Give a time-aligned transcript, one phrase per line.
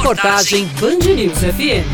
[0.00, 1.84] Reportagem Band News FM.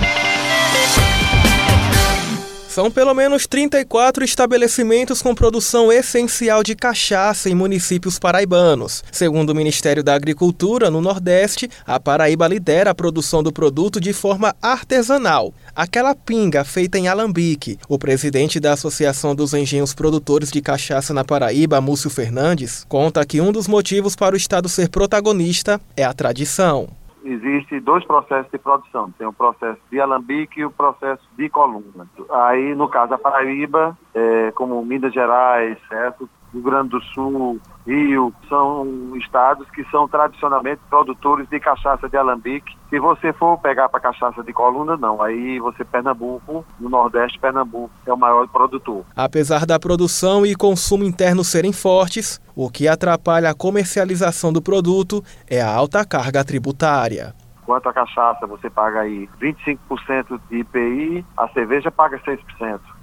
[2.69, 9.03] São pelo menos 34 estabelecimentos com produção essencial de cachaça em municípios paraibanos.
[9.11, 14.13] Segundo o Ministério da Agricultura, no Nordeste, a Paraíba lidera a produção do produto de
[14.13, 15.53] forma artesanal.
[15.75, 17.77] Aquela pinga feita em alambique.
[17.89, 23.41] O presidente da Associação dos Engenhos Produtores de Cachaça na Paraíba, Múcio Fernandes, conta que
[23.41, 26.89] um dos motivos para o Estado ser protagonista é a tradição
[27.27, 29.11] existe dois processos de produção.
[29.13, 32.07] Tem o processo de alambique e o processo de coluna.
[32.31, 36.27] Aí, no caso da Paraíba, é, como Minas Gerais, certo?
[36.55, 42.75] Rio Grande do Sul, Rio, são estados que são tradicionalmente produtores de cachaça de alambique.
[42.89, 45.21] Se você for pegar para cachaça de coluna, não.
[45.21, 49.05] Aí você, Pernambuco, no Nordeste, Pernambuco é o maior produtor.
[49.15, 55.23] Apesar da produção e consumo interno serem fortes, o que atrapalha a comercialização do produto
[55.47, 57.35] é a alta carga tributária.
[57.67, 62.39] Quanto à cachaça, você paga aí 25% de IPI, a cerveja paga 6%.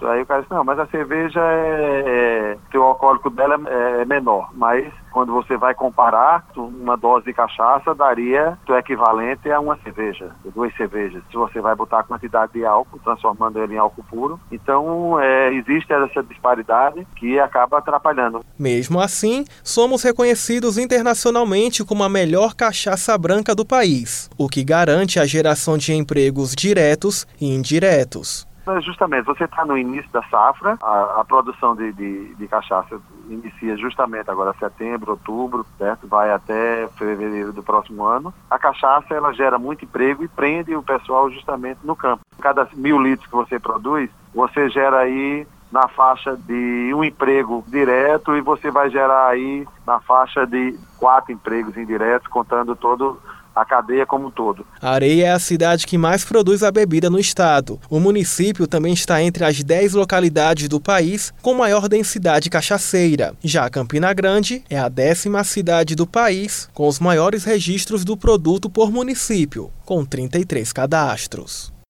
[0.03, 4.06] Aí o cara diz, não, mas a cerveja é, é o alcoólico dela é, é
[4.06, 9.78] menor, mas quando você vai comparar, uma dose de cachaça daria o equivalente a uma
[9.78, 11.22] cerveja, duas cervejas.
[11.30, 14.39] Se você vai botar a quantidade de álcool, transformando ele em álcool puro.
[14.52, 18.44] Então, é, existe essa disparidade que acaba atrapalhando.
[18.58, 25.20] Mesmo assim, somos reconhecidos internacionalmente como a melhor cachaça branca do país, o que garante
[25.20, 28.48] a geração de empregos diretos e indiretos.
[28.84, 33.76] Justamente, você está no início da safra, a, a produção de, de, de, cachaça inicia
[33.76, 36.08] justamente agora setembro, outubro, certo?
[36.08, 38.31] Vai até fevereiro do próximo ano.
[38.50, 42.22] A cachaça ela gera muito emprego e prende o pessoal justamente no campo.
[42.40, 48.36] Cada mil litros que você produz, você gera aí na faixa de um emprego direto
[48.38, 53.20] e você vai gerar aí na faixa de quatro empregos indiretos, contando todo
[53.56, 54.66] a cadeia como um todo.
[54.82, 57.80] Areia é a cidade que mais produz a bebida no estado.
[57.90, 63.34] O município também está entre as 10 localidades do país com maior densidade cachaceira.
[63.44, 68.69] Já Campina Grande é a décima cidade do país com os maiores registros do produto
[68.69, 71.72] por município, com 33 cadastros.